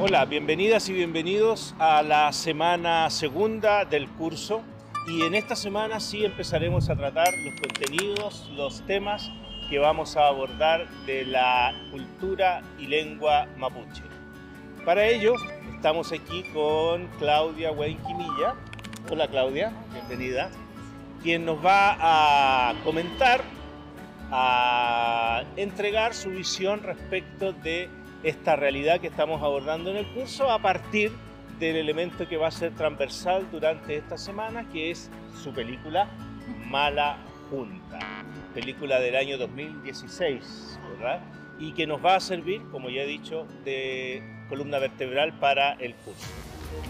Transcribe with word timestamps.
Hola, 0.00 0.26
bienvenidas 0.26 0.88
y 0.88 0.92
bienvenidos 0.92 1.74
a 1.80 2.02
la 2.04 2.32
semana 2.32 3.10
segunda 3.10 3.84
del 3.84 4.08
curso 4.08 4.62
y 5.08 5.22
en 5.22 5.34
esta 5.34 5.56
semana 5.56 5.98
sí 5.98 6.24
empezaremos 6.24 6.88
a 6.88 6.94
tratar 6.94 7.34
los 7.38 7.60
contenidos, 7.60 8.48
los 8.54 8.86
temas 8.86 9.28
que 9.68 9.80
vamos 9.80 10.16
a 10.16 10.28
abordar 10.28 10.88
de 11.04 11.24
la 11.24 11.74
cultura 11.90 12.62
y 12.78 12.86
lengua 12.86 13.48
mapuche. 13.56 14.04
Para 14.84 15.04
ello 15.04 15.34
estamos 15.74 16.12
aquí 16.12 16.44
con 16.54 17.08
Claudia 17.18 17.72
Huenquimilla. 17.72 18.54
Hola 19.10 19.26
Claudia, 19.26 19.72
bienvenida. 19.92 20.48
Quien 21.24 21.44
nos 21.44 21.58
va 21.58 21.96
a 21.98 22.74
comentar, 22.84 23.42
a 24.30 25.42
entregar 25.56 26.14
su 26.14 26.30
visión 26.30 26.84
respecto 26.84 27.52
de 27.52 27.90
esta 28.22 28.56
realidad 28.56 29.00
que 29.00 29.06
estamos 29.06 29.42
abordando 29.42 29.90
en 29.90 29.96
el 29.96 30.06
curso 30.08 30.50
a 30.50 30.60
partir 30.60 31.12
del 31.58 31.76
elemento 31.76 32.28
que 32.28 32.36
va 32.36 32.48
a 32.48 32.52
ser 32.52 32.74
transversal 32.74 33.48
durante 33.50 33.96
esta 33.96 34.16
semana, 34.16 34.68
que 34.70 34.90
es 34.90 35.10
su 35.42 35.52
película 35.52 36.08
Mala 36.66 37.18
Junta 37.50 37.98
película 38.58 38.98
del 38.98 39.14
año 39.14 39.38
2016, 39.38 40.80
¿verdad? 40.96 41.20
Y 41.60 41.72
que 41.72 41.86
nos 41.86 42.04
va 42.04 42.16
a 42.16 42.20
servir, 42.20 42.60
como 42.72 42.90
ya 42.90 43.02
he 43.02 43.06
dicho, 43.06 43.46
de 43.64 44.20
columna 44.48 44.80
vertebral 44.80 45.32
para 45.38 45.74
el 45.74 45.94
curso. 45.94 46.26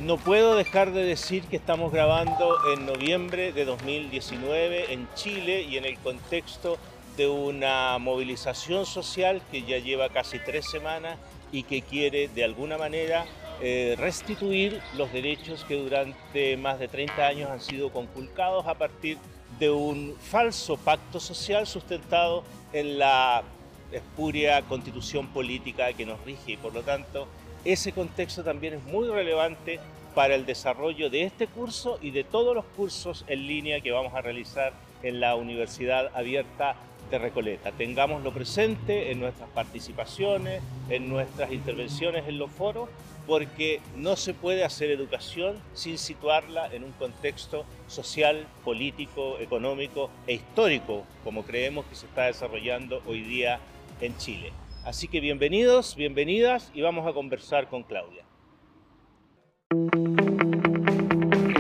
No 0.02 0.16
puedo 0.16 0.56
dejar 0.56 0.92
de 0.92 1.04
decir 1.04 1.44
que 1.44 1.56
estamos 1.56 1.92
grabando 1.92 2.56
en 2.74 2.86
noviembre 2.86 3.52
de 3.52 3.66
2019 3.66 4.92
en 4.92 5.08
Chile 5.14 5.62
y 5.62 5.76
en 5.76 5.84
el 5.84 5.98
contexto 5.98 6.78
de 7.18 7.26
una 7.26 7.98
movilización 7.98 8.86
social 8.86 9.42
que 9.50 9.64
ya 9.64 9.78
lleva 9.78 10.08
casi 10.08 10.38
tres 10.38 10.70
semanas 10.70 11.18
y 11.50 11.64
que 11.64 11.82
quiere 11.82 12.28
de 12.28 12.44
alguna 12.44 12.78
manera 12.78 13.26
eh, 13.60 13.96
restituir 13.98 14.80
los 14.96 15.12
derechos 15.12 15.64
que 15.64 15.74
durante 15.74 16.56
más 16.56 16.78
de 16.78 16.86
30 16.86 17.26
años 17.26 17.50
han 17.50 17.60
sido 17.60 17.90
conculcados 17.90 18.66
a 18.68 18.74
partir 18.74 19.18
de 19.58 19.68
un 19.68 20.14
falso 20.20 20.76
pacto 20.76 21.18
social 21.18 21.66
sustentado 21.66 22.44
en 22.72 23.00
la 23.00 23.42
espuria 23.90 24.62
constitución 24.62 25.26
política 25.28 25.92
que 25.94 26.06
nos 26.06 26.22
rige. 26.24 26.52
Y 26.52 26.56
por 26.56 26.72
lo 26.72 26.82
tanto 26.82 27.26
ese 27.64 27.90
contexto 27.90 28.44
también 28.44 28.74
es 28.74 28.84
muy 28.84 29.08
relevante 29.08 29.80
para 30.14 30.36
el 30.36 30.46
desarrollo 30.46 31.10
de 31.10 31.24
este 31.24 31.48
curso 31.48 31.98
y 32.00 32.12
de 32.12 32.22
todos 32.22 32.54
los 32.54 32.64
cursos 32.76 33.24
en 33.26 33.44
línea 33.48 33.80
que 33.80 33.90
vamos 33.90 34.14
a 34.14 34.20
realizar 34.20 34.72
en 35.02 35.18
la 35.18 35.34
Universidad 35.34 36.10
Abierta 36.14 36.76
Recoleta. 37.16 37.72
Tengámoslo 37.72 38.32
presente 38.32 39.10
en 39.10 39.20
nuestras 39.20 39.48
participaciones, 39.50 40.60
en 40.90 41.08
nuestras 41.08 41.50
intervenciones 41.52 42.28
en 42.28 42.38
los 42.38 42.50
foros 42.50 42.90
porque 43.26 43.80
no 43.94 44.16
se 44.16 44.32
puede 44.32 44.64
hacer 44.64 44.90
educación 44.90 45.56
sin 45.74 45.98
situarla 45.98 46.74
en 46.74 46.82
un 46.82 46.92
contexto 46.92 47.64
social, 47.86 48.46
político, 48.64 49.38
económico 49.38 50.10
e 50.26 50.34
histórico, 50.34 51.04
como 51.24 51.44
creemos 51.44 51.84
que 51.86 51.94
se 51.94 52.06
está 52.06 52.24
desarrollando 52.24 53.02
hoy 53.06 53.20
día 53.20 53.60
en 54.00 54.16
Chile. 54.16 54.52
Así 54.84 55.08
que 55.08 55.20
bienvenidos, 55.20 55.94
bienvenidas 55.94 56.70
y 56.74 56.80
vamos 56.80 57.06
a 57.06 57.12
conversar 57.12 57.68
con 57.68 57.82
Claudia. 57.82 58.24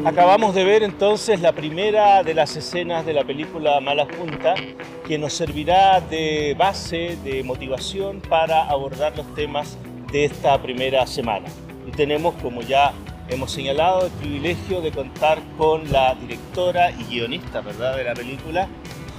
Acabamos 0.08 0.54
de 0.54 0.64
ver 0.64 0.82
entonces 0.84 1.42
la 1.42 1.52
primera 1.52 2.22
de 2.22 2.32
las 2.32 2.56
escenas 2.56 3.04
de 3.04 3.12
la 3.12 3.24
película 3.24 3.78
Mala 3.78 4.06
Junta, 4.16 4.54
que 5.06 5.18
nos 5.18 5.34
servirá 5.34 6.00
de 6.00 6.56
base, 6.58 7.18
de 7.24 7.42
motivación 7.42 8.22
para 8.22 8.64
abordar 8.70 9.14
los 9.18 9.34
temas 9.34 9.76
de 10.10 10.24
esta 10.24 10.62
primera 10.62 11.06
semana. 11.06 11.48
Y 11.86 11.90
tenemos, 11.90 12.34
como 12.36 12.62
ya 12.62 12.94
hemos 13.28 13.52
señalado, 13.52 14.06
el 14.06 14.12
privilegio 14.12 14.80
de 14.80 14.92
contar 14.92 15.40
con 15.58 15.92
la 15.92 16.14
directora 16.14 16.90
y 16.90 17.04
guionista 17.04 17.60
¿verdad? 17.60 17.94
de 17.94 18.04
la 18.04 18.14
película 18.14 18.66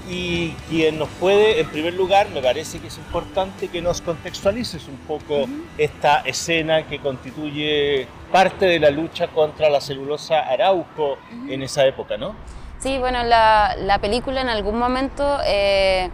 y 0.09 0.51
quien 0.69 0.97
nos 0.97 1.07
puede, 1.07 1.61
en 1.61 1.69
primer 1.69 1.93
lugar, 1.93 2.29
me 2.29 2.41
parece 2.41 2.79
que 2.79 2.87
es 2.87 2.97
importante 2.97 3.67
que 3.67 3.81
nos 3.81 4.01
contextualices 4.01 4.87
un 4.87 4.97
poco 4.97 5.45
esta 5.77 6.21
escena 6.21 6.87
que 6.87 6.99
constituye 6.99 8.07
parte 8.31 8.65
de 8.65 8.79
la 8.79 8.89
lucha 8.89 9.27
contra 9.27 9.69
la 9.69 9.79
celulosa 9.79 10.39
Arauco 10.39 11.17
en 11.47 11.61
esa 11.61 11.85
época, 11.85 12.17
¿no? 12.17 12.35
Sí, 12.79 12.97
bueno, 12.97 13.23
la, 13.23 13.75
la 13.77 13.99
película 13.99 14.41
en 14.41 14.49
algún 14.49 14.77
momento... 14.77 15.37
Eh 15.45 16.09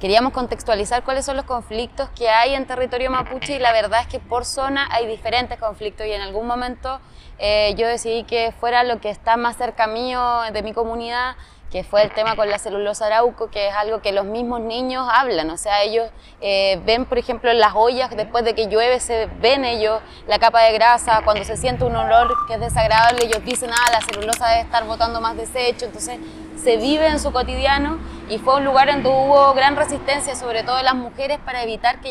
Queríamos 0.00 0.32
contextualizar 0.32 1.02
cuáles 1.02 1.24
son 1.24 1.36
los 1.36 1.44
conflictos 1.44 2.08
que 2.10 2.28
hay 2.28 2.54
en 2.54 2.66
territorio 2.68 3.10
mapuche 3.10 3.56
y 3.56 3.58
la 3.58 3.72
verdad 3.72 4.02
es 4.02 4.06
que 4.06 4.20
por 4.20 4.44
zona 4.44 4.86
hay 4.92 5.08
diferentes 5.08 5.58
conflictos 5.58 6.06
y 6.06 6.12
en 6.12 6.20
algún 6.20 6.46
momento 6.46 7.00
eh, 7.40 7.74
yo 7.76 7.88
decidí 7.88 8.22
que 8.22 8.52
fuera 8.60 8.84
lo 8.84 9.00
que 9.00 9.10
está 9.10 9.36
más 9.36 9.56
cerca 9.56 9.88
mío, 9.88 10.22
de 10.52 10.62
mi 10.62 10.72
comunidad, 10.72 11.34
que 11.70 11.84
fue 11.84 12.02
el 12.02 12.12
tema 12.12 12.34
con 12.34 12.48
la 12.48 12.58
celulosa 12.58 13.06
arauco, 13.06 13.50
que 13.50 13.68
es 13.68 13.74
algo 13.74 14.00
que 14.00 14.12
los 14.12 14.24
mismos 14.24 14.60
niños 14.60 15.06
hablan, 15.10 15.50
o 15.50 15.56
sea, 15.56 15.82
ellos 15.82 16.08
eh, 16.40 16.80
ven, 16.86 17.04
por 17.04 17.18
ejemplo, 17.18 17.50
en 17.50 17.58
las 17.58 17.74
ollas, 17.74 18.10
después 18.16 18.44
de 18.44 18.54
que 18.54 18.68
llueve, 18.68 19.00
se 19.00 19.26
ven 19.40 19.64
ellos 19.64 20.00
la 20.26 20.38
capa 20.38 20.62
de 20.62 20.72
grasa, 20.72 21.20
cuando 21.24 21.44
se 21.44 21.56
siente 21.56 21.84
un 21.84 21.94
olor 21.94 22.34
que 22.46 22.54
es 22.54 22.60
desagradable, 22.60 23.26
ellos 23.26 23.44
dicen, 23.44 23.70
ah, 23.70 23.90
la 23.92 24.00
celulosa 24.00 24.48
debe 24.48 24.62
estar 24.62 24.84
botando 24.86 25.20
más 25.20 25.36
desecho, 25.36 25.84
entonces 25.84 26.18
se 26.56 26.76
vive 26.76 27.06
en 27.06 27.20
su 27.20 27.32
cotidiano 27.32 27.98
y 28.28 28.38
fue 28.38 28.56
un 28.56 28.64
lugar 28.64 28.90
donde 28.90 29.08
hubo 29.08 29.54
gran 29.54 29.76
resistencia, 29.76 30.34
sobre 30.34 30.64
todo 30.64 30.76
de 30.76 30.82
las 30.82 30.94
mujeres, 30.94 31.38
para 31.44 31.62
evitar 31.62 32.00
que 32.00 32.10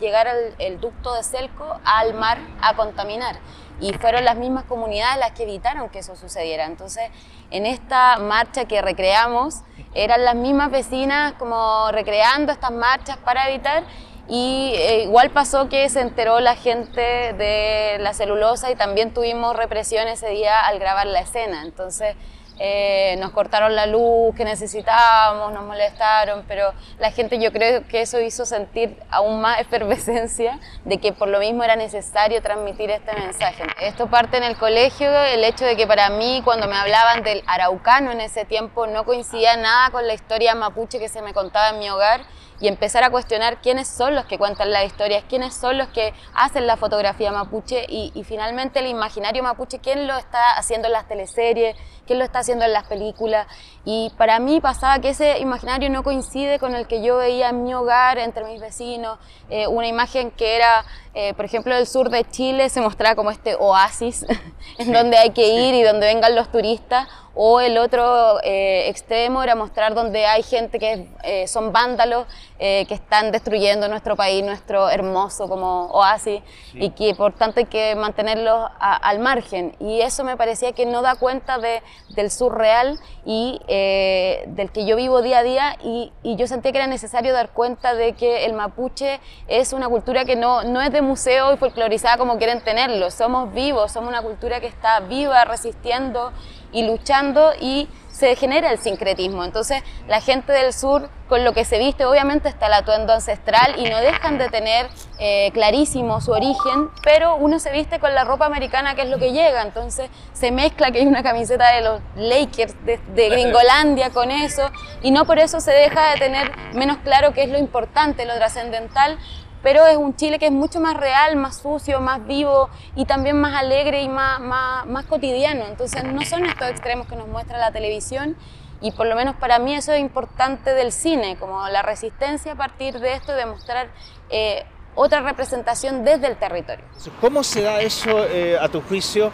llegara 0.00 0.32
el, 0.32 0.54
el 0.58 0.80
ducto 0.80 1.14
de 1.14 1.22
Celco 1.22 1.80
al 1.84 2.14
mar 2.14 2.38
a 2.60 2.74
contaminar 2.74 3.36
y 3.80 3.92
fueron 3.94 4.24
las 4.24 4.36
mismas 4.36 4.64
comunidades 4.64 5.18
las 5.18 5.32
que 5.32 5.44
evitaron 5.44 5.88
que 5.88 6.00
eso 6.00 6.16
sucediera. 6.16 6.64
Entonces, 6.66 7.10
en 7.50 7.66
esta 7.66 8.18
marcha 8.18 8.64
que 8.64 8.82
recreamos, 8.82 9.62
eran 9.94 10.24
las 10.24 10.34
mismas 10.34 10.70
vecinas 10.70 11.34
como 11.34 11.90
recreando 11.92 12.52
estas 12.52 12.70
marchas 12.70 13.16
para 13.18 13.48
evitar 13.48 13.84
y 14.28 14.72
eh, 14.74 15.04
igual 15.04 15.30
pasó 15.30 15.68
que 15.68 15.88
se 15.88 16.00
enteró 16.00 16.40
la 16.40 16.56
gente 16.56 17.00
de 17.00 17.98
la 18.00 18.12
celulosa 18.12 18.70
y 18.70 18.74
también 18.74 19.14
tuvimos 19.14 19.54
represión 19.56 20.08
ese 20.08 20.30
día 20.30 20.66
al 20.66 20.78
grabar 20.78 21.06
la 21.06 21.20
escena. 21.20 21.62
Entonces, 21.62 22.16
eh, 22.58 23.16
nos 23.18 23.32
cortaron 23.32 23.74
la 23.74 23.86
luz 23.86 24.34
que 24.34 24.44
necesitábamos, 24.44 25.52
nos 25.52 25.64
molestaron, 25.64 26.44
pero 26.48 26.72
la 26.98 27.10
gente 27.10 27.38
yo 27.38 27.52
creo 27.52 27.86
que 27.86 28.00
eso 28.00 28.20
hizo 28.20 28.46
sentir 28.46 28.98
aún 29.10 29.40
más 29.40 29.60
efervescencia 29.66 30.58
de 30.84 30.98
que 30.98 31.12
por 31.12 31.28
lo 31.28 31.38
mismo 31.38 31.62
era 31.64 31.76
necesario 31.76 32.40
transmitir 32.42 32.90
este 32.90 33.12
mensaje. 33.14 33.64
Esto 33.80 34.06
parte 34.08 34.36
en 34.36 34.44
el 34.44 34.56
colegio, 34.56 35.10
el 35.10 35.44
hecho 35.44 35.64
de 35.64 35.76
que 35.76 35.86
para 35.86 36.08
mí 36.10 36.40
cuando 36.44 36.66
me 36.66 36.76
hablaban 36.76 37.22
del 37.22 37.42
araucano 37.46 38.10
en 38.10 38.20
ese 38.20 38.44
tiempo 38.44 38.86
no 38.86 39.04
coincidía 39.04 39.56
nada 39.56 39.90
con 39.90 40.06
la 40.06 40.14
historia 40.14 40.54
mapuche 40.54 40.98
que 40.98 41.08
se 41.08 41.22
me 41.22 41.34
contaba 41.34 41.70
en 41.70 41.78
mi 41.78 41.90
hogar 41.90 42.22
y 42.60 42.68
empezar 42.68 43.04
a 43.04 43.10
cuestionar 43.10 43.60
quiénes 43.60 43.88
son 43.88 44.14
los 44.14 44.24
que 44.26 44.38
cuentan 44.38 44.70
las 44.70 44.86
historias, 44.86 45.24
quiénes 45.28 45.54
son 45.54 45.78
los 45.78 45.88
que 45.88 46.14
hacen 46.34 46.66
la 46.66 46.76
fotografía 46.76 47.30
mapuche 47.32 47.86
y, 47.88 48.12
finalmente 48.24 48.78
el 48.80 48.86
imaginario 48.86 49.42
mapuche, 49.42 49.78
quién 49.78 50.06
lo 50.06 50.16
está 50.16 50.56
haciendo 50.56 50.86
en 50.86 50.92
las 50.92 51.06
teleseries, 51.06 51.76
quién 52.06 52.18
lo 52.18 52.24
está 52.24 52.40
haciendo 52.40 52.64
en 52.64 52.72
las 52.72 52.84
películas. 52.84 53.46
Y 53.88 54.10
para 54.18 54.40
mí 54.40 54.60
pasaba 54.60 54.98
que 54.98 55.10
ese 55.10 55.38
imaginario 55.38 55.88
no 55.90 56.02
coincide 56.02 56.58
con 56.58 56.74
el 56.74 56.88
que 56.88 57.04
yo 57.04 57.18
veía 57.18 57.50
en 57.50 57.62
mi 57.62 57.72
hogar, 57.72 58.18
entre 58.18 58.44
mis 58.44 58.60
vecinos, 58.60 59.16
eh, 59.48 59.68
una 59.68 59.86
imagen 59.86 60.32
que 60.32 60.56
era, 60.56 60.84
eh, 61.14 61.34
por 61.34 61.44
ejemplo, 61.44 61.72
del 61.72 61.86
sur 61.86 62.10
de 62.10 62.28
Chile 62.28 62.68
se 62.68 62.80
mostraba 62.80 63.14
como 63.14 63.30
este 63.30 63.54
oasis 63.54 64.26
en 64.78 64.92
donde 64.92 65.16
hay 65.16 65.30
que 65.30 65.46
ir 65.46 65.72
y 65.72 65.84
donde 65.84 66.06
vengan 66.06 66.34
los 66.34 66.50
turistas, 66.50 67.06
o 67.38 67.60
el 67.60 67.76
otro 67.76 68.40
eh, 68.42 68.88
extremo 68.88 69.42
era 69.42 69.54
mostrar 69.54 69.94
donde 69.94 70.24
hay 70.24 70.42
gente 70.42 70.78
que 70.78 71.46
son 71.46 71.70
vándalos, 71.70 72.26
que 72.58 72.86
están 72.88 73.30
destruyendo 73.30 73.88
nuestro 73.88 74.16
país, 74.16 74.42
nuestro 74.42 74.88
hermoso 74.88 75.46
como 75.46 75.88
oasis, 75.88 76.40
y 76.72 76.88
que 76.92 77.14
por 77.14 77.34
tanto 77.34 77.60
hay 77.60 77.66
que 77.66 77.94
mantenerlos 77.94 78.70
al 78.80 79.18
margen. 79.18 79.76
Y 79.78 80.00
eso 80.00 80.24
me 80.24 80.38
parecía 80.38 80.72
que 80.72 80.86
no 80.86 81.02
da 81.02 81.16
cuenta 81.16 81.58
de, 81.58 81.82
del 82.14 82.30
sur 82.30 82.56
real 82.56 82.98
y 83.26 83.60
eh, 83.78 84.44
del 84.46 84.70
que 84.70 84.86
yo 84.86 84.96
vivo 84.96 85.20
día 85.20 85.38
a 85.38 85.42
día 85.42 85.76
y, 85.84 86.12
yo 86.24 86.46
sentía 86.46 86.72
que 86.72 86.78
era 86.78 86.86
necesario 86.86 87.32
dar 87.32 87.50
cuenta 87.50 87.94
de 87.94 88.14
que 88.14 88.46
el 88.46 88.54
mapuche 88.54 89.20
es 89.48 89.72
una 89.72 89.88
cultura 89.88 90.24
que 90.24 90.34
no, 90.34 90.64
no 90.64 90.80
es 90.80 90.90
de 90.90 91.02
museo 91.02 91.52
y 91.52 91.56
folclorizada 91.58 92.16
como 92.16 92.38
quieren 92.38 92.62
tenerlo, 92.62 93.10
somos 93.10 93.52
vivos, 93.52 93.92
somos 93.92 94.08
una 94.08 94.22
cultura 94.22 94.60
que 94.60 94.66
está 94.66 95.00
viva, 95.00 95.44
resistiendo 95.44 96.32
y 96.72 96.86
luchando 96.86 97.52
y 97.60 97.88
se 98.16 98.34
genera 98.34 98.70
el 98.70 98.78
sincretismo. 98.78 99.44
Entonces, 99.44 99.82
la 100.08 100.22
gente 100.22 100.50
del 100.50 100.72
sur, 100.72 101.10
con 101.28 101.44
lo 101.44 101.52
que 101.52 101.66
se 101.66 101.78
viste, 101.78 102.06
obviamente 102.06 102.48
está 102.48 102.68
el 102.68 102.72
atuendo 102.72 103.12
ancestral 103.12 103.74
y 103.78 103.90
no 103.90 103.98
dejan 103.98 104.38
de 104.38 104.48
tener 104.48 104.88
eh, 105.18 105.50
clarísimo 105.52 106.22
su 106.22 106.32
origen, 106.32 106.88
pero 107.02 107.36
uno 107.36 107.58
se 107.58 107.70
viste 107.72 107.98
con 107.98 108.14
la 108.14 108.24
ropa 108.24 108.46
americana, 108.46 108.94
que 108.94 109.02
es 109.02 109.10
lo 109.10 109.18
que 109.18 109.32
llega. 109.32 109.60
Entonces, 109.60 110.08
se 110.32 110.50
mezcla 110.50 110.90
que 110.90 111.00
hay 111.00 111.06
una 111.06 111.22
camiseta 111.22 111.72
de 111.72 111.82
los 111.82 112.00
Lakers 112.16 112.74
de, 112.86 112.98
de 113.14 113.28
Gringolandia 113.28 114.08
con 114.10 114.30
eso, 114.30 114.70
y 115.02 115.10
no 115.10 115.26
por 115.26 115.38
eso 115.38 115.60
se 115.60 115.72
deja 115.72 116.12
de 116.12 116.18
tener 116.18 116.52
menos 116.72 116.96
claro 117.04 117.34
qué 117.34 117.42
es 117.42 117.50
lo 117.50 117.58
importante, 117.58 118.24
lo 118.24 118.34
trascendental, 118.36 119.18
pero 119.62 119.86
es 119.86 119.96
un 119.96 120.14
Chile 120.16 120.38
que 120.38 120.46
es 120.46 120.52
mucho 120.52 120.80
más 120.80 120.96
real, 120.96 121.36
más 121.36 121.58
sucio, 121.58 122.00
más 122.00 122.26
vivo 122.26 122.68
y 122.94 123.04
también 123.04 123.40
más 123.40 123.54
alegre 123.54 124.02
y 124.02 124.08
más, 124.08 124.40
más, 124.40 125.06
cotidiano. 125.06 125.64
Entonces 125.66 126.04
no 126.04 126.24
son 126.24 126.44
estos 126.46 126.68
extremos 126.68 127.06
que 127.06 127.16
nos 127.16 127.28
muestra 127.28 127.58
la 127.58 127.72
televisión 127.72 128.36
y 128.80 128.92
por 128.92 129.06
lo 129.06 129.16
menos 129.16 129.36
para 129.36 129.58
mí 129.58 129.74
eso 129.74 129.92
es 129.92 130.00
importante 130.00 130.74
del 130.74 130.92
cine, 130.92 131.36
como 131.38 131.68
la 131.68 131.82
resistencia 131.82 132.52
a 132.52 132.56
partir 132.56 133.00
de 133.00 133.14
esto, 133.14 133.32
de 133.32 133.46
mostrar 133.46 133.88
eh, 134.30 134.64
otra 134.94 135.20
representación 135.20 136.04
desde 136.04 136.26
el 136.26 136.36
territorio. 136.36 136.84
¿Cómo 137.20 137.42
se 137.42 137.62
da 137.62 137.80
eso, 137.80 138.24
eh, 138.26 138.58
a 138.60 138.68
tu 138.68 138.80
juicio, 138.82 139.30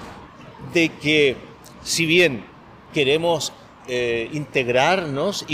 de 0.73 0.89
que 0.91 1.37
si 1.83 2.07
bien 2.07 2.45
queremos 2.93 3.53
eh, 3.89 4.29
integrarnos, 4.33 5.45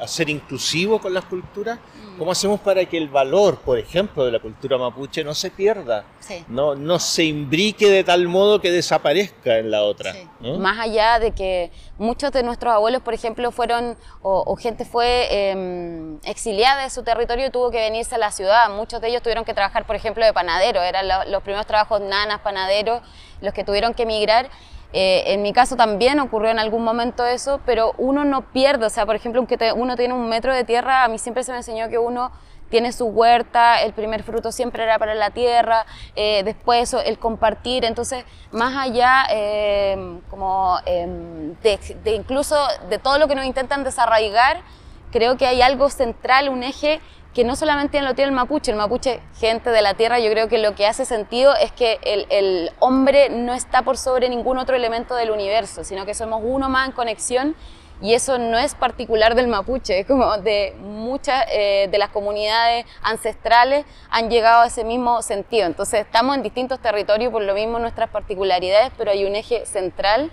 hacer 0.00 0.30
inclusivo 0.30 1.00
con 1.00 1.14
las 1.14 1.24
culturas, 1.24 1.78
¿Cómo 2.18 2.32
hacemos 2.32 2.58
para 2.58 2.84
que 2.84 2.98
el 2.98 3.08
valor, 3.08 3.60
por 3.60 3.78
ejemplo, 3.78 4.24
de 4.24 4.32
la 4.32 4.40
cultura 4.40 4.76
mapuche 4.76 5.22
no 5.22 5.34
se 5.34 5.52
pierda? 5.52 6.04
No, 6.48 6.74
no 6.74 6.98
se 6.98 7.22
imbrique 7.22 7.88
de 7.88 8.02
tal 8.02 8.26
modo 8.26 8.60
que 8.60 8.72
desaparezca 8.72 9.58
en 9.58 9.70
la 9.70 9.84
otra. 9.84 10.12
Más 10.40 10.80
allá 10.80 11.20
de 11.20 11.30
que 11.30 11.70
muchos 11.96 12.32
de 12.32 12.42
nuestros 12.42 12.74
abuelos, 12.74 13.02
por 13.02 13.14
ejemplo, 13.14 13.52
fueron, 13.52 13.96
o, 14.22 14.56
gente 14.56 14.84
fue 14.84 15.28
em, 15.30 16.18
exiliada 16.24 16.82
de 16.82 16.90
su 16.90 17.04
territorio 17.04 17.46
y 17.46 17.50
tuvo 17.50 17.70
que 17.70 17.78
venirse 17.78 18.16
a 18.16 18.18
la 18.18 18.32
ciudad. 18.32 18.68
Muchos 18.68 19.00
de 19.00 19.08
ellos 19.08 19.22
tuvieron 19.22 19.44
que 19.44 19.54
trabajar, 19.54 19.86
por 19.86 19.94
ejemplo, 19.94 20.24
de 20.24 20.32
panadero. 20.32 20.82
Eran 20.82 21.06
los 21.30 21.42
primeros 21.44 21.66
trabajos 21.66 22.00
nanas, 22.00 22.40
panaderos, 22.40 23.00
los 23.40 23.54
que 23.54 23.62
tuvieron 23.62 23.94
que 23.94 24.02
emigrar. 24.02 24.50
Eh, 24.92 25.34
en 25.34 25.42
mi 25.42 25.52
caso 25.52 25.76
también 25.76 26.18
ocurrió 26.18 26.50
en 26.50 26.58
algún 26.58 26.82
momento 26.82 27.26
eso, 27.26 27.60
pero 27.66 27.92
uno 27.98 28.24
no 28.24 28.42
pierde, 28.52 28.86
o 28.86 28.90
sea, 28.90 29.04
por 29.04 29.16
ejemplo, 29.16 29.40
aunque 29.40 29.72
uno 29.72 29.96
tiene 29.96 30.14
un 30.14 30.28
metro 30.28 30.54
de 30.54 30.64
tierra, 30.64 31.04
a 31.04 31.08
mí 31.08 31.18
siempre 31.18 31.44
se 31.44 31.52
me 31.52 31.58
enseñó 31.58 31.88
que 31.90 31.98
uno 31.98 32.32
tiene 32.70 32.92
su 32.92 33.06
huerta, 33.06 33.82
el 33.82 33.92
primer 33.92 34.22
fruto 34.22 34.52
siempre 34.52 34.82
era 34.82 34.98
para 34.98 35.14
la 35.14 35.30
tierra, 35.30 35.86
eh, 36.16 36.42
después 36.44 36.94
el 36.94 37.18
compartir, 37.18 37.84
entonces 37.84 38.24
más 38.50 38.76
allá 38.76 39.26
em, 39.30 40.20
como 40.30 40.78
em, 40.86 41.54
de, 41.62 41.78
de, 42.02 42.14
incluso 42.14 42.56
de 42.88 42.98
todo 42.98 43.18
lo 43.18 43.28
que 43.28 43.34
nos 43.34 43.44
intentan 43.44 43.84
desarraigar, 43.84 44.62
creo 45.10 45.36
que 45.36 45.46
hay 45.46 45.62
algo 45.62 45.88
central, 45.90 46.48
un 46.48 46.62
eje 46.62 47.00
que 47.34 47.44
no 47.44 47.56
solamente 47.56 48.00
lo 48.02 48.14
tiene 48.14 48.30
el 48.30 48.34
mapuche, 48.34 48.70
el 48.70 48.76
mapuche, 48.76 49.20
gente 49.38 49.70
de 49.70 49.82
la 49.82 49.94
tierra, 49.94 50.18
yo 50.18 50.30
creo 50.30 50.48
que 50.48 50.58
lo 50.58 50.74
que 50.74 50.86
hace 50.86 51.04
sentido 51.04 51.54
es 51.54 51.70
que 51.72 51.98
el, 52.02 52.26
el, 52.30 52.70
hombre 52.80 53.28
no 53.28 53.54
está 53.54 53.82
por 53.82 53.96
sobre 53.96 54.28
ningún 54.28 54.58
otro 54.58 54.74
elemento 54.74 55.14
del 55.14 55.30
universo, 55.30 55.84
sino 55.84 56.06
que 56.06 56.14
somos 56.14 56.40
uno 56.42 56.68
más 56.68 56.88
en 56.88 56.92
conexión 56.92 57.54
y 58.00 58.14
eso 58.14 58.38
no 58.38 58.58
es 58.58 58.74
particular 58.74 59.34
del 59.34 59.48
mapuche, 59.48 60.00
es 60.00 60.06
como 60.06 60.38
de 60.38 60.74
muchas 60.80 61.44
eh, 61.50 61.88
de 61.90 61.98
las 61.98 62.10
comunidades 62.10 62.86
ancestrales 63.02 63.84
han 64.10 64.30
llegado 64.30 64.62
a 64.62 64.66
ese 64.68 64.84
mismo 64.84 65.20
sentido. 65.22 65.66
Entonces 65.66 66.00
estamos 66.00 66.36
en 66.36 66.42
distintos 66.42 66.78
territorios 66.80 67.32
por 67.32 67.42
lo 67.42 67.54
mismo 67.54 67.78
nuestras 67.78 68.08
particularidades, 68.10 68.92
pero 68.96 69.10
hay 69.10 69.24
un 69.24 69.34
eje 69.34 69.66
central 69.66 70.30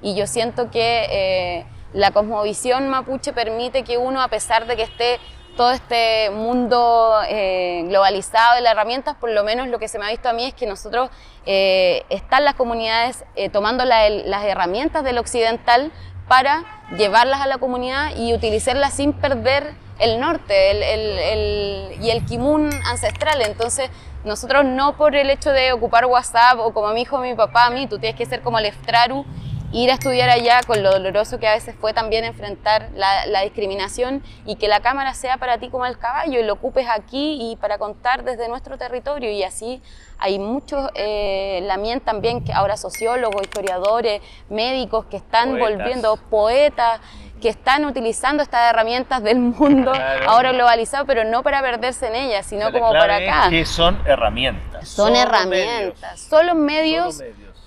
y 0.00 0.14
yo 0.14 0.26
siento 0.26 0.70
que 0.70 1.06
eh, 1.10 1.66
la 1.92 2.12
cosmovisión 2.12 2.88
mapuche 2.88 3.34
permite 3.34 3.84
que 3.84 3.98
uno, 3.98 4.22
a 4.22 4.28
pesar 4.28 4.66
de 4.66 4.76
que 4.76 4.82
esté 4.82 5.18
todo 5.56 5.70
este 5.70 6.30
mundo 6.30 7.20
eh, 7.28 7.84
globalizado 7.86 8.54
de 8.54 8.62
las 8.62 8.72
herramientas, 8.72 9.16
por 9.16 9.30
lo 9.30 9.44
menos 9.44 9.68
lo 9.68 9.78
que 9.78 9.88
se 9.88 9.98
me 9.98 10.06
ha 10.06 10.10
visto 10.10 10.28
a 10.28 10.32
mí 10.32 10.46
es 10.46 10.54
que 10.54 10.66
nosotros 10.66 11.10
eh, 11.46 12.04
están 12.08 12.44
las 12.44 12.54
comunidades 12.54 13.24
eh, 13.36 13.48
tomando 13.48 13.84
las 13.84 14.44
herramientas 14.44 15.04
del 15.04 15.18
occidental 15.18 15.92
para 16.28 16.64
llevarlas 16.96 17.40
a 17.40 17.46
la 17.46 17.58
comunidad 17.58 18.16
y 18.16 18.32
utilizarlas 18.32 18.94
sin 18.94 19.12
perder 19.12 19.74
el 19.98 20.20
norte 20.20 20.70
el, 20.70 22.02
y 22.02 22.10
el 22.10 22.24
kimun 22.24 22.70
ancestral. 22.86 23.42
Entonces, 23.42 23.90
nosotros 24.24 24.64
no 24.64 24.96
por 24.96 25.14
el 25.14 25.30
hecho 25.30 25.50
de 25.50 25.72
ocupar 25.72 26.06
WhatsApp 26.06 26.58
o 26.58 26.72
como 26.72 26.92
mi 26.92 27.02
hijo 27.02 27.18
mi 27.18 27.34
papá, 27.34 27.66
a 27.66 27.70
mí, 27.70 27.86
tú 27.86 27.98
tienes 27.98 28.16
que 28.16 28.26
ser 28.26 28.40
como 28.40 28.58
el 28.58 28.66
Eftraru 28.66 29.24
ir 29.72 29.90
a 29.90 29.94
estudiar 29.94 30.28
allá 30.28 30.60
con 30.66 30.82
lo 30.82 30.90
doloroso 30.90 31.38
que 31.38 31.48
a 31.48 31.54
veces 31.54 31.74
fue 31.80 31.94
también 31.94 32.24
enfrentar 32.24 32.90
la, 32.94 33.42
discriminación 33.42 34.22
y 34.46 34.56
que 34.56 34.68
la 34.68 34.80
cámara 34.80 35.14
sea 35.14 35.38
para 35.38 35.58
ti 35.58 35.68
como 35.68 35.86
el 35.86 35.98
caballo 35.98 36.38
y 36.38 36.42
lo 36.44 36.52
ocupes 36.54 36.86
aquí 36.88 37.38
y 37.40 37.56
para 37.56 37.78
contar 37.78 38.22
desde 38.22 38.48
nuestro 38.48 38.78
territorio. 38.78 39.30
Y 39.30 39.42
así 39.42 39.82
hay 40.18 40.38
muchos, 40.38 40.90
eh, 40.94 41.66
mía 41.78 42.00
también, 42.00 42.44
que 42.44 42.52
ahora 42.52 42.76
sociólogos, 42.76 43.42
historiadores, 43.42 44.22
médicos 44.48 45.06
que 45.06 45.16
están 45.16 45.58
volviendo 45.58 46.16
poetas, 46.16 47.00
que 47.40 47.48
están 47.48 47.84
utilizando 47.84 48.42
estas 48.42 48.70
herramientas 48.70 49.22
del 49.22 49.38
mundo 49.38 49.92
ahora 50.28 50.52
globalizado, 50.52 51.06
pero 51.06 51.24
no 51.24 51.42
para 51.42 51.60
perderse 51.60 52.06
en 52.06 52.14
ellas, 52.14 52.46
sino 52.46 52.70
como 52.70 52.92
para 52.92 53.16
acá. 53.16 53.50
que 53.50 53.66
son 53.66 53.98
herramientas. 54.06 54.88
Son 54.88 55.16
herramientas, 55.16 56.20
Solo 56.20 56.54
medios 56.54 57.22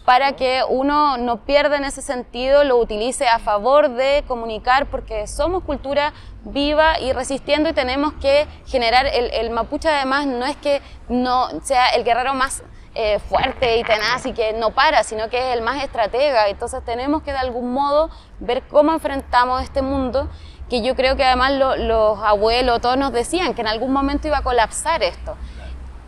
para 0.05 0.33
que 0.33 0.61
uno 0.69 1.17
no 1.17 1.45
pierda 1.45 1.77
en 1.77 1.83
ese 1.83 2.03
sentido, 2.03 2.63
lo 2.63 2.77
utilice 2.77 3.27
a 3.27 3.39
favor 3.39 3.89
de 3.89 4.23
comunicar, 4.27 4.85
porque 4.85 5.25
somos 5.25 5.63
cultura 5.63 6.13
viva 6.43 6.99
y 6.99 7.11
resistiendo 7.11 7.69
y 7.69 7.73
tenemos 7.73 8.13
que 8.13 8.47
generar, 8.67 9.07
el, 9.07 9.49
mapuche. 9.49 9.89
Además 9.89 10.27
no 10.27 10.45
es 10.45 10.55
que 10.57 10.81
no 11.09 11.49
sea 11.61 11.87
el 11.89 12.03
guerrero 12.03 12.35
más 12.35 12.63
eh, 12.93 13.17
fuerte 13.19 13.77
y 13.77 13.83
tenaz 13.83 14.25
y 14.27 14.33
que 14.33 14.53
no 14.53 14.71
para, 14.71 15.03
sino 15.03 15.27
que 15.29 15.37
es 15.39 15.57
el 15.57 15.63
más 15.63 15.83
estratega, 15.83 16.47
entonces 16.47 16.85
tenemos 16.85 17.23
que 17.23 17.31
de 17.31 17.39
algún 17.39 17.73
modo 17.73 18.09
ver 18.39 18.63
cómo 18.69 18.93
enfrentamos 18.93 19.63
este 19.63 19.81
mundo 19.81 20.29
que 20.69 20.81
yo 20.81 20.95
creo 20.95 21.17
que 21.17 21.25
además 21.25 21.51
los 21.77 22.19
abuelos, 22.23 22.79
todos 22.79 22.97
nos 22.97 23.11
decían 23.11 23.53
que 23.53 23.61
en 23.61 23.67
algún 23.67 23.91
momento 23.91 24.27
iba 24.27 24.37
a 24.37 24.43
colapsar 24.43 25.03
esto 25.03 25.35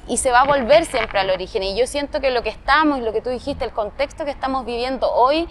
y 0.08 0.18
se 0.18 0.32
va 0.32 0.42
a 0.42 0.46
volver 0.46 0.86
siempre 0.86 1.20
al 1.20 1.30
origen. 1.30 1.64
Y 1.64 1.78
yo 1.78 1.88
siento 1.88 2.22
que 2.22 2.32
lo 2.32 2.44
que 2.44 2.50
estamos, 2.50 3.02
lo 3.02 3.12
que 3.12 3.22
tú 3.22 3.30
dijiste, 3.30 3.66
el 3.66 3.72
contexto 3.72 4.26
que 4.26 4.32
estamos 4.32 4.66
viviendo 4.66 5.12
hoy, 5.12 5.48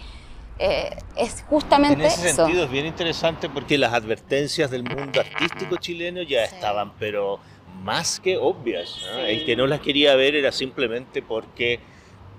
eh, 0.58 0.96
es 1.16 1.44
justamente 1.48 2.00
En 2.00 2.06
ese 2.06 2.28
eso. 2.30 2.44
sentido 2.44 2.64
es 2.64 2.70
bien 2.70 2.86
interesante 2.86 3.48
porque 3.50 3.76
las 3.76 3.92
advertencias 3.92 4.70
del 4.70 4.84
mundo 4.84 5.20
artístico 5.20 5.76
chileno 5.76 6.22
ya 6.22 6.44
estaban, 6.44 6.92
pero 6.98 7.38
más 7.82 8.18
que 8.18 8.38
obvias. 8.38 8.98
El 9.18 9.44
que 9.44 9.54
no 9.54 9.66
las 9.66 9.80
quería 9.80 10.16
ver 10.16 10.34
era 10.34 10.50
simplemente 10.50 11.20
porque, 11.20 11.78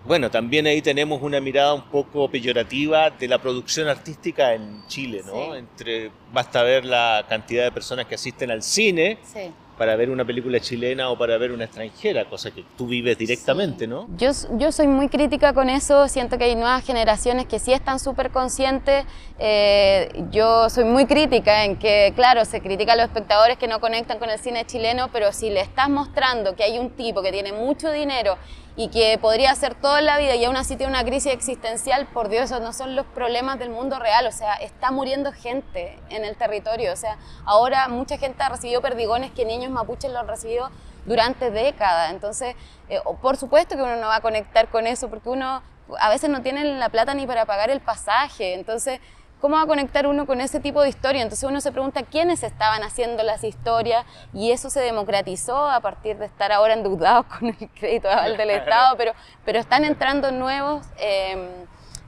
bueno, 0.03 0.31
también 0.31 0.65
ahí 0.65 0.81
tenemos 0.81 1.21
una 1.21 1.39
mirada 1.39 1.75
un 1.75 1.83
poco 1.83 2.27
peyorativa 2.27 3.11
de 3.11 3.27
la 3.27 3.37
producción 3.37 3.87
artística 3.87 4.55
en 4.55 4.87
Chile, 4.87 5.21
¿no? 5.23 5.53
Entre, 5.53 6.09
basta 6.33 6.63
ver 6.63 6.85
la 6.85 7.23
cantidad 7.29 7.65
de 7.65 7.71
personas 7.71 8.07
que 8.07 8.15
asisten 8.15 8.49
al 8.49 8.63
cine. 8.63 9.19
Sí 9.23 9.51
para 9.77 9.95
ver 9.95 10.09
una 10.09 10.25
película 10.25 10.59
chilena 10.59 11.09
o 11.09 11.17
para 11.17 11.37
ver 11.37 11.51
una 11.51 11.65
extranjera, 11.65 12.25
cosa 12.25 12.51
que 12.51 12.63
tú 12.77 12.87
vives 12.87 13.17
directamente, 13.17 13.87
¿no? 13.87 14.07
Yo, 14.17 14.31
yo 14.57 14.71
soy 14.71 14.87
muy 14.87 15.07
crítica 15.07 15.53
con 15.53 15.69
eso, 15.69 16.07
siento 16.07 16.37
que 16.37 16.45
hay 16.45 16.55
nuevas 16.55 16.83
generaciones 16.83 17.45
que 17.45 17.59
sí 17.59 17.73
están 17.73 17.99
súper 17.99 18.31
conscientes, 18.31 19.05
eh, 19.39 20.09
yo 20.31 20.69
soy 20.69 20.85
muy 20.85 21.05
crítica 21.05 21.63
en 21.63 21.77
que, 21.77 22.11
claro, 22.15 22.43
se 22.45 22.61
critica 22.61 22.93
a 22.93 22.95
los 22.95 23.05
espectadores 23.05 23.57
que 23.57 23.67
no 23.67 23.79
conectan 23.79 24.17
con 24.17 24.29
el 24.29 24.39
cine 24.39 24.65
chileno, 24.65 25.09
pero 25.13 25.31
si 25.31 25.49
le 25.49 25.61
estás 25.61 25.89
mostrando 25.89 26.55
que 26.55 26.63
hay 26.63 26.79
un 26.79 26.91
tipo 26.91 27.21
que 27.21 27.31
tiene 27.31 27.53
mucho 27.53 27.91
dinero 27.91 28.37
y 28.77 28.89
que 28.89 29.17
podría 29.17 29.51
hacer 29.51 29.73
toda 29.73 30.01
la 30.01 30.19
vida 30.19 30.35
y 30.35 30.45
aún 30.45 30.55
así 30.55 30.75
tiene 30.75 30.91
una 30.93 31.03
crisis 31.03 31.33
existencial, 31.33 32.05
por 32.05 32.29
Dios, 32.29 32.51
no 32.51 32.71
son 32.71 32.95
los 32.95 33.07
problemas 33.07 33.57
del 33.57 33.71
mundo 33.71 33.97
real, 33.97 34.27
o 34.27 34.31
sea, 34.31 34.53
está 34.53 34.91
muriendo 34.91 35.33
gente 35.33 35.99
en 36.09 36.23
el 36.23 36.37
territorio, 36.37 36.93
o 36.93 36.95
sea, 36.95 37.17
ahora 37.43 37.87
mucha 37.87 38.19
gente 38.19 38.43
ha 38.43 38.49
recibido 38.49 38.79
perdigones 38.79 39.31
que 39.31 39.45
niños 39.45 39.71
mapuches 39.71 40.11
lo 40.11 40.19
han 40.19 40.27
recibido 40.27 40.69
durante 41.07 41.49
décadas, 41.49 42.11
entonces, 42.11 42.55
eh, 42.89 42.99
por 43.19 43.35
supuesto 43.35 43.75
que 43.75 43.81
uno 43.81 43.95
no 43.95 44.07
va 44.07 44.17
a 44.17 44.21
conectar 44.21 44.67
con 44.67 44.85
eso, 44.85 45.09
porque 45.09 45.29
uno 45.29 45.63
a 45.99 46.09
veces 46.09 46.29
no 46.29 46.43
tiene 46.43 46.63
la 46.63 46.89
plata 46.89 47.15
ni 47.15 47.25
para 47.25 47.45
pagar 47.45 47.71
el 47.71 47.81
pasaje, 47.81 48.53
entonces 48.53 48.99
¿Cómo 49.39 49.55
va 49.55 49.61
a 49.61 49.67
conectar 49.67 50.07
uno 50.07 50.25
con 50.25 50.41
ese 50.41 50.59
tipo 50.59 50.81
de 50.81 50.89
historia? 50.89 51.21
Entonces 51.21 51.47
uno 51.47 51.61
se 51.61 51.71
pregunta 51.71 52.01
quiénes 52.01 52.41
estaban 52.41 52.81
haciendo 52.81 53.21
las 53.21 53.43
historias 53.43 54.03
y 54.33 54.51
eso 54.51 54.71
se 54.71 54.79
democratizó 54.79 55.69
a 55.69 55.79
partir 55.79 56.17
de 56.17 56.25
estar 56.25 56.51
ahora 56.51 56.73
endeudados 56.73 57.25
con 57.39 57.49
el 57.49 57.69
crédito 57.69 58.07
del 58.09 58.49
Estado, 58.49 58.97
pero, 58.97 59.13
pero 59.45 59.59
están 59.59 59.85
entrando 59.85 60.31
nuevos, 60.31 60.87
em, 60.97 61.47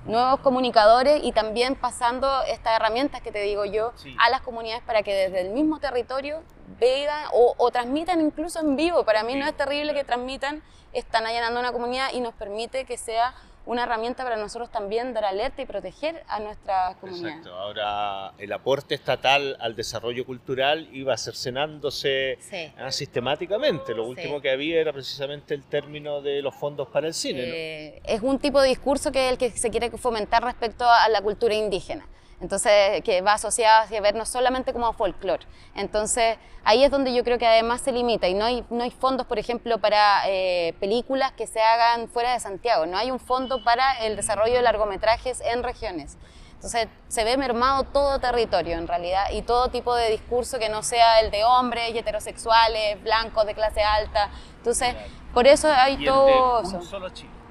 nuevos 0.06 0.40
comunicadores 0.40 1.22
y 1.24 1.32
también 1.32 1.76
pasando 1.76 2.28
estas 2.48 2.76
herramientas 2.76 3.22
que 3.22 3.32
te 3.32 3.44
digo 3.44 3.64
yo 3.64 3.94
a 4.18 4.32
las 4.32 4.42
comunidades 4.42 4.82
para 4.82 5.04
que 5.04 5.14
desde 5.14 5.42
el 5.42 5.52
mismo 5.52 5.80
territorio 5.80 6.42
vean 6.80 7.28
o, 7.32 7.54
o 7.58 7.70
transmitan 7.70 8.22
incluso 8.22 8.60
en 8.60 8.76
vivo. 8.76 9.04
Para 9.04 9.22
mí 9.22 9.36
no 9.36 9.46
es 9.46 9.56
terrible 9.56 9.94
que 9.94 10.04
transmitan, 10.04 10.64
están 10.94 11.28
allanando 11.28 11.60
una 11.60 11.72
comunidad 11.72 12.10
y 12.12 12.22
nos 12.22 12.34
permite 12.34 12.86
que 12.86 12.98
sea 12.98 13.36
una 13.70 13.84
herramienta 13.84 14.24
para 14.24 14.36
nosotros 14.36 14.72
también 14.72 15.14
dar 15.14 15.26
alerta 15.26 15.62
y 15.62 15.66
proteger 15.68 16.24
a 16.28 16.40
nuestra 16.40 16.96
comunidad. 17.00 17.30
Exacto. 17.30 17.54
Ahora, 17.54 18.34
el 18.40 18.52
aporte 18.52 18.96
estatal 18.96 19.56
al 19.60 19.76
desarrollo 19.76 20.26
cultural 20.26 20.90
iba 20.92 21.16
cercenándose 21.16 22.40
ah, 22.80 22.92
sistemáticamente. 22.92 23.94
Lo 23.94 24.08
último 24.08 24.42
que 24.42 24.50
había 24.50 24.82
era 24.82 24.92
precisamente 24.92 25.54
el 25.54 25.64
término 25.66 26.20
de 26.20 26.42
los 26.42 26.56
fondos 26.56 26.88
para 26.88 27.06
el 27.06 27.14
cine. 27.14 27.42
Eh, 27.44 28.02
es 28.06 28.24
un 28.24 28.40
tipo 28.40 28.60
de 28.60 28.70
discurso 28.70 29.12
que 29.12 29.28
es 29.28 29.32
el 29.34 29.38
que 29.38 29.52
se 29.52 29.70
quiere 29.70 29.92
fomentar 29.92 30.44
respecto 30.44 30.90
a 30.90 31.08
la 31.08 31.22
cultura 31.22 31.54
indígena. 31.54 32.08
Entonces, 32.42 33.02
que 33.04 33.22
va 33.22 33.34
asociada 33.34 33.82
a 33.82 34.02
vernos 34.02 34.30
solamente 34.30 34.72
como 34.72 34.94
folclore. 34.94 35.46
Entonces, 35.76 36.38
ahí 36.64 36.84
es 36.84 36.92
donde 36.92 37.14
yo 37.14 37.24
creo 37.24 37.38
que 37.38 37.46
además 37.46 37.82
se 37.82 37.92
limita 37.92 38.30
y 38.30 38.34
no 38.34 38.46
hay, 38.46 38.64
no 38.70 38.84
hay 38.84 38.92
fondos, 38.92 39.28
por 39.28 39.40
ejemplo, 39.40 39.78
para 39.80 40.22
eh, 40.28 40.74
películas 40.80 41.34
que 41.34 41.48
se 41.48 41.62
hagan 41.62 42.08
fuera 42.08 42.34
de 42.34 42.40
Santiago. 42.40 42.86
No 42.86 42.98
hay 42.98 43.12
un 43.12 43.20
fondo 43.20 43.59
para 43.64 44.06
el 44.06 44.16
desarrollo 44.16 44.56
de 44.56 44.62
largometrajes 44.62 45.42
en 45.42 45.64
regiones. 45.64 46.18
Entonces 46.60 46.90
se 47.08 47.24
ve 47.24 47.38
mermado 47.38 47.86
todo 47.86 48.20
territorio 48.20 48.78
en 48.78 48.86
realidad 48.86 49.28
y 49.32 49.44
todo 49.44 49.70
tipo 49.70 49.96
de 49.96 50.10
discurso 50.10 50.60
que 50.60 50.68
no 50.68 50.84
sea 50.84 51.22
el 51.22 51.32
de 51.32 51.46
hombres 51.46 51.92
y 51.94 51.98
heterosexuales, 51.98 53.02
blancos 53.02 53.46
de 53.46 53.54
clase 53.54 53.82
alta. 53.82 54.30
Entonces, 54.58 54.94
por 55.34 55.48
eso 55.48 55.70
hay 55.72 56.04
todo 56.04 56.62
eso. 56.62 56.82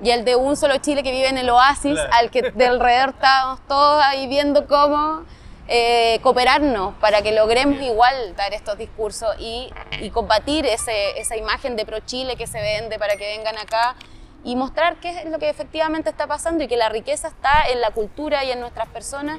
Y 0.03 0.11
el 0.11 0.27
de 0.27 0.37
un 0.37 0.57
solo 0.57 0.77
Chile 0.77 1.03
que 1.03 1.11
vive 1.11 1.29
en 1.29 1.39
el 1.39 1.49
oasis, 1.49 1.99
al 2.13 2.31
que 2.31 2.51
de 2.51 2.67
alrededor 2.67 3.09
estamos 3.15 3.61
todos 3.67 4.03
ahí 4.05 4.27
viendo 4.27 4.67
cómo 4.67 5.25
eh, 5.69 6.19
cooperarnos 6.23 6.95
para 6.97 7.23
que 7.23 7.33
logremos 7.33 7.81
igual 7.81 8.37
dar 8.37 8.53
estos 8.53 8.77
discursos 8.77 9.29
y, 9.39 9.71
y 10.01 10.11
combatir 10.11 10.67
ese, 10.67 11.19
esa 11.19 11.37
imagen 11.37 11.77
de 11.77 11.87
pro 11.87 12.01
Chile 12.01 12.37
que 12.37 12.47
se 12.47 12.61
vende 12.61 12.99
para 12.99 13.17
que 13.17 13.37
vengan 13.37 13.57
acá 13.57 13.97
y 14.45 14.57
mostrar 14.57 14.97
qué 14.97 15.11
es 15.11 15.31
lo 15.31 15.39
que 15.39 15.49
efectivamente 15.49 16.11
está 16.11 16.27
pasando 16.27 16.65
y 16.65 16.69
que 16.69 16.77
la 16.77 16.89
riqueza 16.89 17.29
está 17.29 17.69
en 17.73 17.81
la 17.81 17.91
cultura 17.91 18.45
y 18.45 18.51
en 18.51 18.61
nuestras 18.61 18.89
personas, 18.89 19.39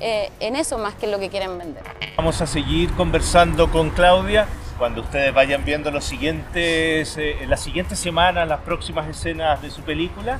eh, 0.00 0.30
en 0.40 0.56
eso 0.56 0.78
más 0.78 0.94
que 0.94 1.06
en 1.06 1.12
lo 1.12 1.18
que 1.18 1.30
quieren 1.30 1.58
vender. 1.58 1.82
Vamos 2.16 2.40
a 2.40 2.46
seguir 2.46 2.92
conversando 2.94 3.70
con 3.70 3.90
Claudia 3.90 4.46
cuando 4.78 5.00
ustedes 5.00 5.32
vayan 5.32 5.64
viendo 5.64 5.90
los 5.90 6.04
siguientes, 6.04 7.16
eh, 7.16 7.38
las 7.48 7.60
siguientes 7.60 7.98
semanas, 7.98 8.46
las 8.46 8.60
próximas 8.60 9.08
escenas 9.08 9.62
de 9.62 9.70
su 9.70 9.82
película, 9.82 10.38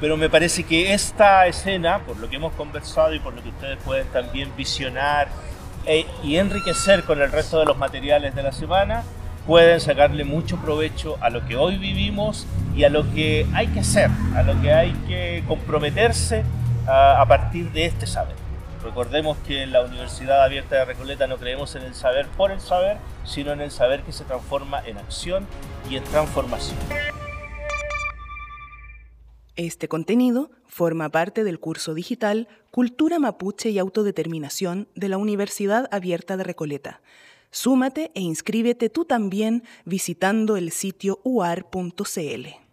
pero 0.00 0.16
me 0.16 0.28
parece 0.28 0.64
que 0.64 0.92
esta 0.92 1.46
escena, 1.46 2.00
por 2.00 2.16
lo 2.18 2.28
que 2.28 2.36
hemos 2.36 2.52
conversado 2.54 3.14
y 3.14 3.20
por 3.20 3.34
lo 3.34 3.42
que 3.42 3.50
ustedes 3.50 3.78
pueden 3.84 4.06
también 4.08 4.52
visionar 4.56 5.28
eh, 5.86 6.06
y 6.24 6.36
enriquecer 6.36 7.04
con 7.04 7.22
el 7.22 7.30
resto 7.30 7.60
de 7.60 7.66
los 7.66 7.78
materiales 7.78 8.34
de 8.34 8.42
la 8.42 8.52
semana, 8.52 9.04
pueden 9.46 9.80
sacarle 9.80 10.24
mucho 10.24 10.56
provecho 10.56 11.16
a 11.20 11.30
lo 11.30 11.46
que 11.46 11.56
hoy 11.56 11.78
vivimos 11.78 12.46
y 12.74 12.84
a 12.84 12.90
lo 12.90 13.10
que 13.14 13.46
hay 13.54 13.68
que 13.68 13.80
hacer, 13.80 14.10
a 14.34 14.42
lo 14.42 14.60
que 14.60 14.72
hay 14.72 14.92
que 15.06 15.44
comprometerse 15.46 16.42
a, 16.88 17.24
partir 17.26 17.70
de 17.72 17.86
este 17.86 18.06
saber. 18.06 18.34
Recordemos 18.82 19.36
que 19.46 19.62
en 19.62 19.72
la 19.72 19.82
Universidad 19.82 20.44
Abierta 20.44 20.76
de 20.76 20.84
Recoleta 20.84 21.26
no 21.26 21.36
creemos 21.36 21.74
en 21.74 21.82
el 21.82 21.94
saber 21.94 22.26
por 22.36 22.50
el 22.50 22.60
saber, 22.60 22.98
sino 23.24 23.52
en 23.52 23.60
el 23.60 23.70
saber 23.70 24.02
que 24.02 24.12
se 24.12 24.24
transforma 24.24 24.80
en 24.84 24.98
acción 24.98 25.46
y 25.90 25.96
en 25.96 26.04
transformación. 26.04 26.78
Este 29.56 29.88
contenido 29.88 30.50
forma 30.66 31.08
parte 31.08 31.42
del 31.42 31.58
curso 31.58 31.94
digital 31.94 32.46
Cultura 32.70 33.18
Mapuche 33.18 33.70
y 33.70 33.78
Autodeterminación 33.78 34.88
de 34.94 35.08
la 35.08 35.16
Universidad 35.16 35.88
Abierta 35.90 36.36
de 36.36 36.44
Recoleta 36.44 37.00
Súmate 37.50 38.10
e 38.14 38.20
inscríbete 38.20 38.90
tú 38.90 39.04
también 39.04 39.62
visitando 39.84 40.56
el 40.56 40.70
sitio 40.72 41.20
uar.cl. 41.24 42.65